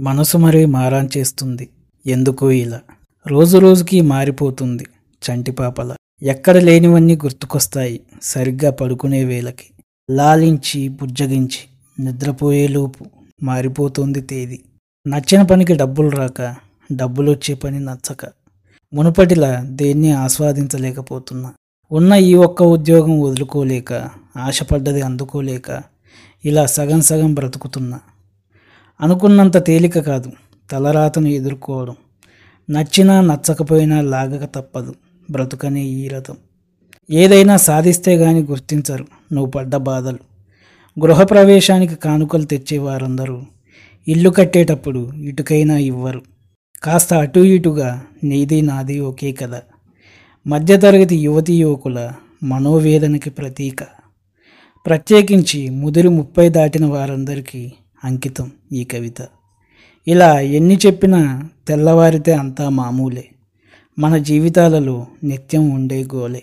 మనసు 0.00 0.38
మరీ 0.38 0.64
మారాన్ 0.64 1.08
చేస్తుంది. 1.16 1.68
ఎందుకో 2.06 2.50
ఇలా. 2.50 2.80
రోజు 3.26 3.58
రోజుకి 3.58 4.00
మారిపోతుంది 4.00 4.86
చంటిపాపల 5.22 5.94
ఎక్కడ 6.22 6.56
లేనివన్నీ 6.56 7.16
గుర్తుకొస్తాయి 7.16 8.00
సరిగ్గా 8.22 8.70
పడుకునే 8.70 9.24
వేళకి. 9.24 9.66
లాలించి 10.10 10.88
బుజ్జగించి 10.88 11.62
నిద్రపోయేలోపు 12.04 13.04
మారిపోతుంది 13.42 14.20
తేదీ. 14.20 14.60
నచ్చిన 15.06 15.42
పనికి 15.42 15.74
డబ్బులు 15.74 16.08
రాక 16.08 16.54
డబ్బులు 16.92 17.30
వచ్చే 17.30 17.54
పని 17.54 17.80
నచ్చక. 17.80 18.26
మునుపటిలా 18.92 19.62
దేన్ని 19.64 20.12
ఆస్వాదించలేకపోతున్నా. 20.12 21.52
ఉన్న 21.92 22.12
ఈ 22.12 22.34
ఒక్క 22.34 22.62
ఉద్యోగం 22.62 23.20
వదులుకోలేక 23.20 23.92
ఆశపడ్డది 24.36 25.00
అందుకోలేక 25.00 25.82
ఇలా 26.44 26.66
సగం 26.66 27.00
సగం 27.00 27.34
బ్రతుకుతున్నా. 27.34 28.00
అనుకున్నంత 29.00 29.66
తేలిక 29.66 29.98
కాదు. 29.98 30.32
తలరాతను 30.70 31.28
ఎదుర్కోవడం. 31.28 31.96
నచ్చినా 32.70 33.20
నచ్చకపోయినా 33.20 34.00
లాగక 34.00 34.54
తప్పదు. 34.54 34.94
బ్రతుకనే 35.30 35.82
ఈ 35.82 36.08
రథం. 36.08 36.36
ఏదైనా 37.10 37.56
సాధిస్తే 37.56 38.16
గాని 38.16 38.42
గుర్తించరు. 38.42 39.06
నువ్వు 39.32 39.50
పడ్డ 39.50 39.76
బాధలు. 39.76 40.18
గృహప్రవేశానికి 41.00 41.94
కానుకలు 41.94 42.44
తెచ్చే 42.44 42.78
వారందరూ 42.78 43.42
ఇల్లు 44.08 44.30
కట్టేటప్పుడు 44.30 45.12
ఇటుకైనా 45.12 45.78
ఇవ్వరు. 45.78 46.22
కాస్త 46.82 47.14
అటు 47.14 47.40
ఇటుగా 47.40 48.02
నీది 48.24 48.62
నాది 48.62 49.00
ఒకే 49.00 49.32
కదా 49.32 49.62
మధ్యతరగతి 50.46 51.16
యువతీ 51.16 51.54
యువకుల 51.54 52.12
మనోవేదనకి 52.42 53.30
ప్రతీక. 53.30 53.82
ప్రత్యేకించి 54.86 55.70
ముదిరి 55.70 56.08
ముప్పై 56.08 56.48
దాటిన 56.48 56.86
వారందరికీ 56.86 57.72
అంకితం 58.04 58.50
ఈ 58.72 58.84
కవిత. 58.84 59.28
ఇలా 60.08 60.40
ఎన్ని 60.40 60.78
చెప్పినా 60.86 61.48
తెల్లవారితే 61.68 62.32
అంతా 62.32 62.68
మామూలే. 62.68 63.28
మన 63.98 64.18
జీవితాలలో 64.18 65.06
నిత్యం 65.24 65.70
ఉండే 65.70 66.04
గోలే. 66.04 66.42